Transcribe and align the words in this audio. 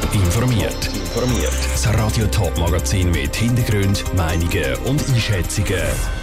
Top 0.00 0.14
informiert. 0.14 0.86
Informiert. 0.86 1.52
Das 1.72 1.86
Radio 1.94 2.26
Top 2.26 2.56
Magazin 2.58 3.10
mit 3.10 3.36
Hintergrund, 3.36 4.04
Meinungen 4.16 4.74
und 4.86 5.08
Einschätzungen 5.08 5.82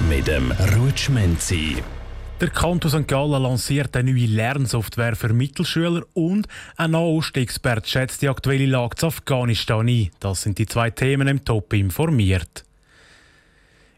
mit 0.09 0.27
dem 0.27 0.51
Rutschmenzi. 0.75 1.77
Der 2.41 2.49
Kanton 2.49 2.91
St. 2.91 3.07
Gallen 3.07 3.41
lanciert 3.43 3.95
eine 3.95 4.11
neue 4.11 4.25
Lernsoftware 4.25 5.15
für 5.15 5.31
Mittelschüler 5.31 6.01
und 6.13 6.47
ein 6.75 6.91
Nahostexperte 6.91 7.89
schätzt 7.89 8.21
die 8.21 8.29
aktuelle 8.29 8.65
Lage 8.65 8.95
zu 8.97 9.07
Afghanistan 9.07 9.87
ein. 9.87 10.09
Das 10.19 10.41
sind 10.41 10.57
die 10.57 10.65
zwei 10.65 10.89
Themen 10.89 11.27
im 11.27 11.45
Top 11.45 11.71
informiert. 11.73 12.65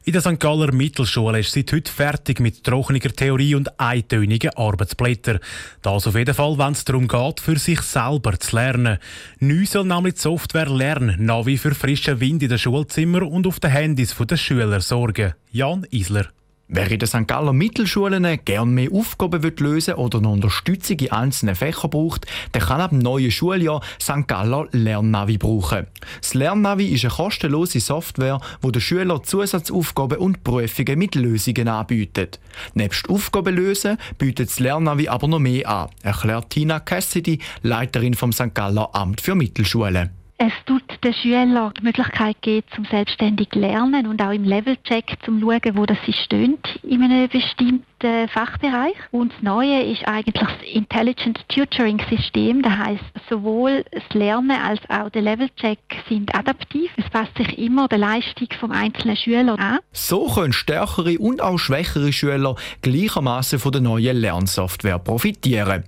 In 0.06 0.12
der 0.12 0.22
St. 0.22 0.38
Galler 0.38 0.74
Mittelschule 0.74 1.40
ist 1.40 1.54
seit 1.54 1.72
heute 1.72 1.90
fertig 1.90 2.42
mit 2.42 2.62
trockener 2.66 3.00
Theorie 3.00 3.56
und 3.56 3.80
eintönigen 3.80 4.50
Arbeitsblättern. 4.54 5.40
Das 5.82 6.06
auf 6.06 6.18
jeden 6.18 6.36
Fall, 6.36 6.58
wenn 6.58 6.74
es 6.74 6.84
darum 6.84 7.08
geht, 7.08 7.40
für 7.40 7.58
sich 7.58 7.80
selber 7.80 8.38
zu 8.38 8.58
lernen. 8.58 8.98
Neu 9.40 9.66
soll 9.66 9.86
nämlich 9.86 10.16
die 10.16 10.20
Software 10.20 10.70
Lernen 10.70 11.26
Navi 11.26 11.58
für 11.58 11.74
frischen 11.74 12.20
Wind 12.20 12.44
in 12.44 12.50
den 12.50 12.58
Schulzimmern 12.58 13.24
und 13.24 13.48
auf 13.48 13.62
den 13.62 13.72
Handys 13.72 14.14
der 14.14 14.36
Schüler 14.36 14.82
sorgen. 14.82 15.36
Jan 15.54 15.86
Isler. 15.90 16.28
Wer 16.70 16.90
in 16.90 17.00
den 17.00 17.08
St. 17.08 17.28
Galler 17.28 17.52
Mittelschulen 17.52 18.26
gerne 18.46 18.72
mehr 18.72 18.90
Aufgaben 18.94 19.44
will 19.44 19.54
lösen 19.60 19.96
oder 19.96 20.22
noch 20.22 20.32
Unterstützung 20.32 20.98
in 20.98 21.12
einzelnen 21.12 21.56
Fächern 21.56 21.90
braucht, 21.90 22.26
der 22.54 22.62
kann 22.62 22.80
ab 22.80 22.92
dem 22.92 23.00
neuen 23.00 23.32
Schuljahr 23.32 23.82
St. 24.02 24.28
Galler 24.28 24.70
Lernnavi 24.72 25.38
brauchen. 25.38 25.88
Das 26.22 26.34
Lernnavi 26.34 26.86
ist 26.86 27.04
eine 27.04 27.14
kostenlose 27.14 27.82
Software, 27.82 28.40
wo 28.62 28.72
der 28.72 28.80
Schüler 28.80 29.22
Zusatzaufgaben 29.22 30.20
und 30.20 30.46
Prüfungen 30.46 30.98
mit 30.98 31.16
Lösungen 31.16 31.68
anbietet. 31.68 32.40
Nebst 32.76 33.10
Aufgaben 33.10 33.56
lösen 33.56 33.98
bietet 34.18 34.50
das 34.50 34.60
Lernnavi 34.62 35.10
aber 35.10 35.28
noch 35.28 35.40
mehr 35.40 35.68
an, 35.68 35.90
erklärt 36.02 36.50
Tina 36.50 36.80
Cassidy, 36.80 37.40
Leiterin 37.62 38.14
vom 38.14 38.32
St. 38.32 38.56
Galler 38.56 38.96
Amt 38.96 39.20
für 39.20 39.36
Mittelschulen. 39.36 40.12
Es 40.38 40.54
tut 40.66 40.83
den 41.04 41.14
Schülern 41.14 41.72
die 41.78 41.84
Möglichkeit 41.84 42.42
geben, 42.42 42.68
zum 42.76 42.86
selbstständig 42.86 43.54
lernen 43.54 44.08
und 44.08 44.22
auch 44.22 44.32
im 44.32 44.44
Levelcheck 44.44 45.18
zum 45.24 45.40
schauen, 45.40 45.76
wo 45.76 45.86
das 45.86 45.98
sie 46.06 46.14
stehen 46.14 46.58
in 46.84 47.04
einem 47.04 47.28
bestimmten 47.30 47.86
äh, 48.04 48.28
Fachbereich. 48.28 48.96
Und 49.12 49.34
das 49.34 49.42
Neue 49.42 49.84
ist 49.84 50.08
eigentlich 50.08 50.36
das 50.36 50.52
Intelligent 50.72 51.40
Tutoring 51.50 52.02
System. 52.10 52.62
Das 52.62 52.78
heißt, 52.78 53.04
sowohl 53.30 53.86
das 53.92 54.04
Lernen 54.14 54.52
als 54.52 54.80
auch 54.90 55.10
der 55.10 55.22
Levelcheck 55.22 55.80
sind 56.10 56.34
adaptiv. 56.36 56.92
Es 56.98 57.10
passt 57.10 57.36
sich 57.38 57.58
immer 57.58 57.88
der 57.88 58.00
Leistung 58.00 58.48
vom 58.60 58.72
einzelnen 58.72 59.16
Schüler 59.16 59.58
an. 59.60 59.80
So 59.92 60.28
können 60.28 60.54
stärkere 60.54 61.18
und 61.20 61.42
auch 61.42 61.58
schwächere 61.58 62.12
Schüler 62.12 62.56
gleichermaßen 62.82 63.60
von 63.60 63.72
der 63.72 63.82
neuen 63.82 64.18
Lernsoftware 64.18 65.00
profitieren. 65.00 65.84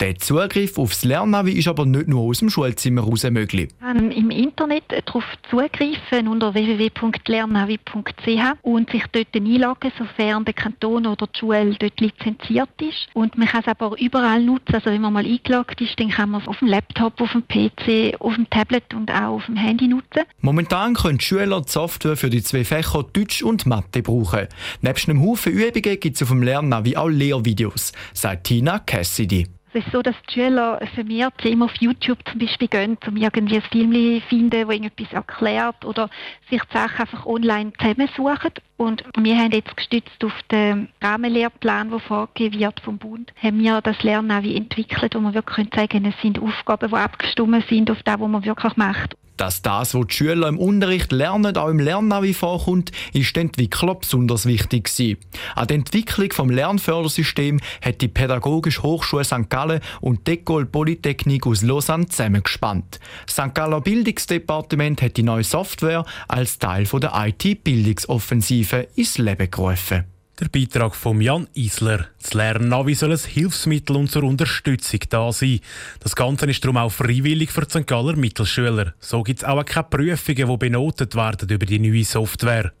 Der 0.00 0.16
Zugriff 0.16 0.78
aufs 0.78 1.04
Lernnavi 1.04 1.52
ist 1.52 1.68
aber 1.68 1.84
nicht 1.84 2.08
nur 2.08 2.22
aus 2.22 2.38
dem 2.38 2.50
Schulzimmer 2.50 3.04
heraus 3.04 3.24
möglich. 3.30 3.70
Man 3.80 4.10
Im 4.10 4.30
Internet 4.30 4.84
darauf 4.88 5.24
zugreifen 5.50 6.28
unter 6.28 6.54
www.lernnavi.ch 6.54 8.56
und 8.62 8.90
sich 8.90 9.04
dort 9.12 9.34
einloggen, 9.34 9.92
sofern 9.98 10.44
der 10.44 10.54
Kanton 10.54 11.06
oder 11.06 11.26
die 11.26 11.38
Schule 11.38 11.57
aktuell 11.58 11.76
dort 11.78 12.00
lizenziert 12.00 12.70
ist. 12.80 13.08
Und 13.14 13.36
man 13.36 13.48
kann 13.48 13.60
es 13.60 13.68
aber 13.68 13.98
überall 14.00 14.42
nutzen. 14.42 14.74
Also 14.74 14.90
wenn 14.90 15.00
man 15.00 15.12
mal 15.12 15.24
eingeloggt 15.24 15.80
ist, 15.80 15.98
dann 15.98 16.10
kann 16.10 16.30
man 16.30 16.40
es 16.40 16.48
auf 16.48 16.58
dem 16.58 16.68
Laptop, 16.68 17.20
auf 17.20 17.32
dem 17.32 17.46
PC, 17.46 18.20
auf 18.20 18.34
dem 18.34 18.48
Tablet 18.50 18.94
und 18.94 19.10
auch 19.10 19.36
auf 19.36 19.46
dem 19.46 19.56
Handy 19.56 19.88
nutzen. 19.88 20.22
Momentan 20.40 20.94
können 20.94 21.20
Schüler 21.20 21.60
die 21.60 21.70
Software 21.70 22.16
für 22.16 22.30
die 22.30 22.42
zwei 22.42 22.64
Fächer 22.64 23.04
Deutsch 23.12 23.42
und 23.42 23.66
Mathe 23.66 24.02
brauchen. 24.02 24.48
Nebst 24.80 25.08
einem 25.08 25.22
Haufen 25.22 25.52
Übungen 25.52 26.00
gibt 26.00 26.16
es 26.16 26.22
auf 26.22 26.28
dem 26.28 26.42
Lernnavi 26.42 26.96
auch 26.96 27.08
Lehrvideos, 27.08 27.92
sagt 28.12 28.44
Tina 28.44 28.78
Cassidy. 28.78 29.57
Es 29.72 29.84
ist 29.84 29.92
so, 29.92 30.00
dass 30.00 30.14
die 30.28 30.34
Schüler 30.34 30.80
vermehrt 30.94 31.44
immer 31.44 31.66
auf 31.66 31.74
YouTube 31.76 32.18
zum 32.26 32.38
Beispiel 32.38 32.68
gehen, 32.68 32.96
um 33.06 33.16
irgendwie 33.16 33.56
ein 33.56 33.62
Film 33.62 33.92
zu 33.92 34.26
finden, 34.28 34.50
das 34.50 34.60
irgendetwas 34.60 35.12
erklärt 35.12 35.84
oder 35.84 36.08
sich 36.48 36.62
die 36.62 36.72
Sachen 36.76 37.00
einfach 37.00 37.26
online 37.26 37.72
zusammensuchen. 37.74 38.52
Und 38.78 39.04
wir 39.18 39.36
haben 39.36 39.52
jetzt 39.52 39.76
gestützt 39.76 40.24
auf 40.24 40.32
den 40.50 40.88
Rahmenlehrplan, 41.02 41.90
der 41.90 41.98
vorgegeben 41.98 42.60
wird 42.60 42.80
vom 42.80 42.96
Bund, 42.96 43.32
haben 43.42 43.58
wir 43.58 43.82
das 43.82 44.02
Lernen 44.02 44.30
entwickelt, 44.30 45.14
wo 45.14 45.20
wir 45.20 45.34
wirklich 45.34 45.68
sagen 45.74 45.88
können, 45.88 46.14
es 46.16 46.22
sind 46.22 46.40
Aufgaben, 46.40 46.88
die 46.88 46.94
abgestimmt 46.94 47.64
sind 47.68 47.90
auf 47.90 48.02
das, 48.04 48.18
was 48.18 48.28
man 48.28 48.44
wirklich 48.44 48.76
macht. 48.76 49.16
Dass 49.38 49.62
das, 49.62 49.94
was 49.94 50.06
die 50.08 50.14
Schüler 50.14 50.48
im 50.48 50.58
Unterricht 50.58 51.12
lernen, 51.12 51.56
auch 51.56 51.68
im 51.68 51.78
Lernnavi 51.78 52.34
vorkommt, 52.34 52.90
ist 53.12 53.36
den 53.36 53.46
Entwicklern 53.46 53.96
besonders 54.00 54.46
wichtig 54.46 54.84
gewesen. 54.84 55.16
An 55.54 55.68
der 55.68 55.76
Entwicklung 55.76 56.32
vom 56.32 56.50
Lernfördersystem 56.50 57.60
hat 57.80 58.00
die 58.00 58.08
Pädagogische 58.08 58.82
Hochschule 58.82 59.24
St. 59.24 59.48
Gallen 59.48 59.80
und 60.00 60.26
die 60.26 60.38
École 60.38 60.64
Polytechnique 60.64 61.46
aus 61.46 61.62
Lausanne 61.62 62.08
zusammengespannt. 62.08 62.98
St. 63.30 63.54
Galler 63.54 63.80
Bildungsdepartement 63.80 65.00
hat 65.02 65.16
die 65.16 65.22
neue 65.22 65.44
Software 65.44 66.04
als 66.26 66.58
Teil 66.58 66.84
der 66.84 67.12
IT-Bildungsoffensive 67.14 68.88
ins 68.96 69.18
Leben 69.18 69.48
gerufen. 69.48 70.17
Der 70.40 70.48
Beitrag 70.48 70.94
von 70.94 71.20
Jan 71.20 71.48
Isler. 71.54 72.06
Das 72.22 72.32
Lernnavi 72.32 72.94
soll 72.94 73.10
ein 73.10 73.18
Hilfsmittel 73.18 73.96
und 73.96 74.08
zur 74.08 74.22
Unterstützung 74.22 75.00
da 75.08 75.32
sein. 75.32 75.58
Das 75.98 76.14
Ganze 76.14 76.46
ist 76.46 76.62
darum 76.62 76.76
auch 76.76 76.92
freiwillig 76.92 77.50
für 77.50 77.62
die 77.62 77.70
St. 77.70 77.88
Galler 77.88 78.14
Mittelschüler. 78.14 78.94
So 79.00 79.24
gibt 79.24 79.40
es 79.40 79.44
auch 79.44 79.64
keine 79.64 79.88
Prüfungen, 79.90 80.48
die 80.48 80.56
benotet 80.56 81.16
werden 81.16 81.48
über 81.48 81.66
die 81.66 81.80
neue 81.80 82.04
Software. 82.04 82.72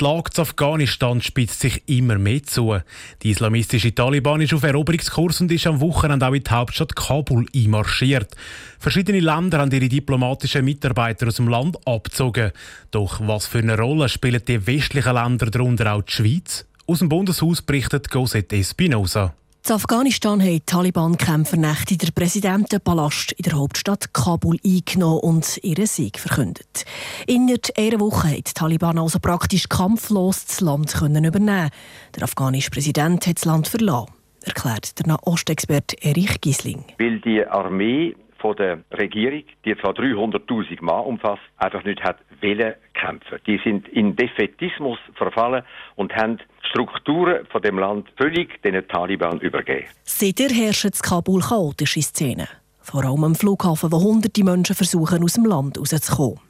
Die 0.00 0.04
Lage 0.04 0.30
zu 0.30 0.42
Afghanistan 0.42 1.20
spitzt 1.20 1.58
sich 1.58 1.82
immer 1.86 2.18
mehr 2.18 2.44
zu. 2.44 2.78
Die 3.24 3.30
islamistische 3.30 3.92
Taliban 3.92 4.40
ist 4.40 4.54
auf 4.54 4.62
Eroberungskurs 4.62 5.40
und 5.40 5.50
ist 5.50 5.66
am 5.66 5.80
Wochenende 5.80 6.24
auch 6.24 6.32
in 6.32 6.44
die 6.44 6.50
Hauptstadt 6.50 6.94
Kabul 6.94 7.46
einmarschiert. 7.52 8.32
Verschiedene 8.78 9.18
Länder 9.18 9.58
haben 9.58 9.72
ihre 9.72 9.88
diplomatischen 9.88 10.64
Mitarbeiter 10.64 11.26
aus 11.26 11.36
dem 11.36 11.48
Land 11.48 11.84
abgezogen. 11.84 12.52
Doch 12.92 13.18
was 13.26 13.48
für 13.48 13.58
eine 13.58 13.76
Rolle 13.76 14.08
spielen 14.08 14.42
die 14.46 14.64
westlichen 14.68 15.14
Länder, 15.14 15.46
darunter 15.46 15.92
auch 15.92 16.02
die 16.02 16.12
Schweiz? 16.12 16.64
Aus 16.86 17.00
dem 17.00 17.08
Bundeshaus 17.08 17.60
berichtet 17.60 18.08
Cosette 18.08 18.54
Espinosa. 18.54 19.34
In 19.68 19.74
Afghanistan 19.74 20.40
haben 20.40 20.48
die 20.48 20.60
Taliban-Kämpfer 20.60 21.58
Nächte 21.58 21.98
den 21.98 22.14
Präsidentenpalast 22.14 23.32
in 23.32 23.42
der 23.42 23.58
Hauptstadt 23.58 24.14
Kabul 24.14 24.56
eingenommen 24.64 25.20
und 25.20 25.60
ihren 25.62 25.84
Sieg 25.84 26.18
verkündet. 26.18 26.86
Innerhalb 27.26 27.68
einer 27.76 28.00
Woche 28.00 28.28
haben 28.28 28.36
die 28.36 28.54
Taliban 28.54 28.98
also 28.98 29.18
praktisch 29.18 29.68
kampflos 29.68 30.46
das 30.46 30.62
Land 30.62 30.94
übernehmen 30.96 31.70
Der 32.16 32.22
afghanische 32.22 32.70
Präsident 32.70 33.26
hat 33.26 33.36
das 33.36 33.44
Land 33.44 33.68
verlassen, 33.68 34.10
erklärt 34.42 34.98
der 34.98 35.06
Nahostexperte 35.08 35.96
Erich 36.00 36.40
Gisling. 36.40 36.86
Weil 36.98 37.20
die 37.20 37.44
Armee 37.44 38.16
von 38.38 38.56
der 38.56 38.82
Regierung, 38.92 39.42
die 39.66 39.76
zwar 39.76 39.92
300.000 39.92 40.82
Mann 40.82 41.04
umfasst, 41.04 41.42
einfach 41.58 41.84
nicht 41.84 42.02
hat 42.02 42.16
wollen 42.40 42.72
kämpfen. 42.98 43.38
Die 43.46 43.60
sind 43.64 43.88
in 43.88 44.16
Defetismus 44.16 44.98
verfallen 45.14 45.62
und 45.96 46.14
haben 46.14 46.38
Strukturen 46.62 47.46
von 47.46 47.62
dem 47.62 47.78
Land 47.78 48.08
völlig 48.16 48.60
den 48.62 48.86
Taliban 48.88 49.40
übergeben. 49.40 49.86
Seither 50.04 50.50
herrschen 50.50 50.90
in 50.92 50.98
Kabul 51.00 51.40
chaotische 51.40 52.02
Szenen. 52.02 52.48
Vor 52.80 53.04
allem 53.04 53.24
am 53.24 53.34
Flughafen, 53.34 53.92
wo 53.92 54.00
hunderte 54.00 54.44
Menschen 54.44 54.74
versuchen, 54.74 55.22
aus 55.22 55.34
dem 55.34 55.44
Land 55.44 55.78
rauszukommen. 55.78 56.40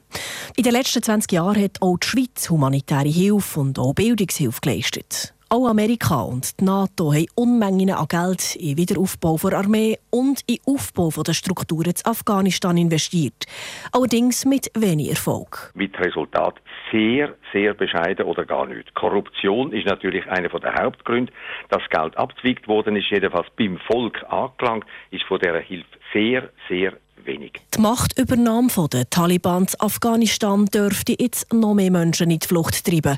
In 0.55 0.63
den 0.63 0.73
letzten 0.73 1.03
20 1.03 1.31
Jahren 1.31 1.61
hat 1.61 1.81
auch 1.81 1.97
die 1.97 2.07
Schweiz 2.07 2.49
humanitäre 2.49 3.09
Hilfe 3.09 3.59
und 3.59 3.77
auch 3.77 3.93
Bildungshilfe 3.93 4.59
geleistet. 4.61 5.33
Auch 5.51 5.67
Amerika 5.67 6.21
und 6.21 6.59
die 6.59 6.63
NATO 6.63 7.11
haben 7.11 7.25
Unmengen 7.33 7.89
an 7.89 8.07
Geld 8.07 8.55
in 8.55 8.77
Wiederaufbau 8.77 9.35
der 9.37 9.57
Armee 9.57 9.97
und 10.11 10.41
in 10.45 10.59
Aufbau 10.67 11.09
der 11.23 11.33
Strukturen 11.33 11.89
in 11.89 12.05
Afghanistan 12.05 12.77
investiert. 12.77 13.47
Allerdings 13.91 14.45
mit 14.45 14.69
wenig 14.75 15.09
Erfolg. 15.09 15.71
Mit 15.73 15.99
Resultat 15.99 16.61
sehr, 16.91 17.33
sehr 17.51 17.73
bescheiden 17.73 18.27
oder 18.27 18.45
gar 18.45 18.67
nicht. 18.67 18.93
Korruption 18.93 19.73
ist 19.73 19.87
natürlich 19.87 20.27
einer 20.27 20.49
der 20.49 20.75
Hauptgründe. 20.75 21.33
Das 21.69 21.81
Geld 21.89 22.15
abzwickt 22.15 22.67
worden 22.67 22.95
ist, 22.95 23.09
jedenfalls 23.09 23.47
beim 23.57 23.79
Volk 23.87 24.23
angelangt, 24.29 24.85
ist 25.09 25.23
von 25.23 25.39
dieser 25.39 25.61
Hilfe 25.61 25.87
sehr, 26.13 26.49
sehr 26.67 26.93
wenig. 27.25 27.53
Die 27.75 27.81
Machtübernahme 27.81 28.69
der 28.93 29.09
Taliban 29.09 29.63
in 29.63 29.79
Afghanistan 29.79 30.65
dürfte 30.65 31.15
jetzt 31.17 31.51
noch 31.51 31.73
mehr 31.73 31.89
Menschen 31.89 32.29
in 32.29 32.37
die 32.37 32.47
Flucht 32.47 32.85
treiben. 32.85 33.17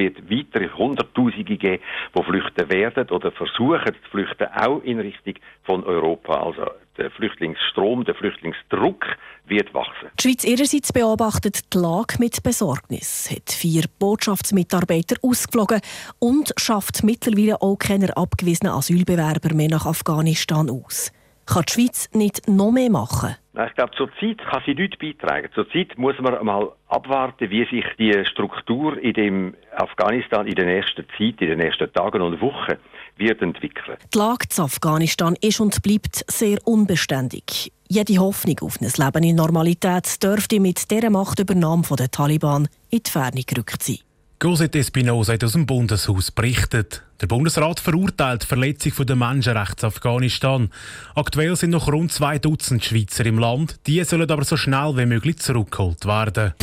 Wird 0.00 0.30
weitere 0.30 0.70
Hunderttausende 0.70 1.56
geben, 1.58 1.82
die 2.16 2.22
flüchten 2.22 2.70
werden 2.70 3.08
oder 3.10 3.30
versuchen 3.32 3.94
zu 4.02 4.10
flüchten, 4.10 4.46
auch 4.54 4.82
in 4.82 4.98
Richtung 4.98 5.34
von 5.64 5.84
Europa. 5.84 6.42
Also 6.42 6.62
der 6.96 7.10
Flüchtlingsstrom, 7.10 8.04
der 8.04 8.14
Flüchtlingsdruck 8.14 9.04
wird 9.46 9.74
wachsen. 9.74 10.08
Die 10.18 10.22
Schweiz 10.22 10.44
ihrerseits 10.44 10.92
beobachtet 10.92 11.74
die 11.74 11.78
Lage 11.78 12.16
mit 12.18 12.42
Besorgnis, 12.42 13.30
hat 13.30 13.50
vier 13.52 13.84
Botschaftsmitarbeiter 13.98 15.16
ausgeflogen 15.22 15.80
und 16.18 16.54
schafft 16.56 17.04
mittlerweile 17.04 17.60
auch 17.60 17.76
keine 17.76 18.16
abgewiesenen 18.16 18.72
Asylbewerber 18.72 19.54
mehr 19.54 19.68
nach 19.68 19.84
Afghanistan 19.84 20.70
aus. 20.70 21.12
Kann 21.50 21.64
die 21.68 21.72
Schweiz 21.72 22.08
nicht 22.12 22.46
noch 22.46 22.70
mehr 22.70 22.90
machen? 22.90 23.34
Ich 23.66 23.74
glaube, 23.74 23.90
zurzeit 23.96 24.38
kann 24.38 24.62
sie 24.64 24.74
nichts 24.74 24.96
beitragen. 24.98 25.48
Zurzeit 25.52 25.98
muss 25.98 26.14
man 26.20 26.44
mal 26.44 26.70
abwarten, 26.86 27.50
wie 27.50 27.64
sich 27.64 27.84
die 27.98 28.24
Struktur 28.24 28.96
in 28.96 29.14
dem 29.14 29.54
Afghanistan 29.76 30.46
in 30.46 30.54
der 30.54 30.66
nächsten 30.66 31.04
Zeit, 31.18 31.40
in 31.40 31.48
den 31.48 31.58
nächsten 31.58 31.92
Tagen 31.92 32.22
und 32.22 32.40
Wochen 32.40 32.76
wird 33.16 33.42
entwickeln. 33.42 33.96
Die 34.14 34.18
Lage 34.18 34.48
zu 34.48 34.62
Afghanistan 34.62 35.36
ist 35.40 35.60
und 35.60 35.82
bleibt 35.82 36.24
sehr 36.30 36.58
unbeständig. 36.64 37.72
Jede 37.88 38.18
Hoffnung 38.18 38.60
auf 38.60 38.80
ein 38.80 38.86
Leben 38.86 39.24
in 39.24 39.34
Normalität 39.34 40.22
dürfte 40.22 40.60
mit 40.60 40.88
dieser 40.88 41.10
Machtübernahme 41.10 41.82
der 41.98 42.12
Taliban 42.12 42.68
in 42.90 43.00
die 43.04 43.10
Ferne 43.10 43.42
gerückt 43.42 43.82
sein. 43.82 43.98
Cosette 44.40 44.78
Espinosa 44.78 45.34
hat 45.34 45.44
aus 45.44 45.52
dem 45.52 45.66
Bundeshaus 45.66 46.30
berichtet. 46.30 47.02
Der 47.20 47.26
Bundesrat 47.26 47.78
verurteilt 47.78 48.44
die 48.44 48.46
Verletzung 48.46 49.04
der 49.04 49.14
Menschenrechte 49.14 49.82
in 49.82 49.88
Afghanistan. 49.88 50.70
Aktuell 51.14 51.56
sind 51.56 51.70
noch 51.70 51.92
rund 51.92 52.10
zwei 52.10 52.38
Dutzend 52.38 52.82
Schweizer 52.82 53.26
im 53.26 53.38
Land. 53.38 53.78
Die 53.86 54.02
sollen 54.02 54.30
aber 54.30 54.44
so 54.44 54.56
schnell 54.56 54.96
wie 54.96 55.04
möglich 55.04 55.40
zurückgeholt 55.40 56.06
werden. 56.06 56.54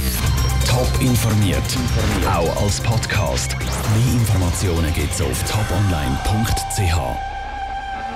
Top 0.68 0.89
informiert, 1.01 1.62
auch 2.27 2.63
als 2.63 2.81
Podcast. 2.81 3.56
Mehr 3.59 4.13
Informationen 4.21 4.91
gibt 4.95 5.13
es 5.13 5.21
auf 5.21 5.44
toponline.ch. 5.44 7.37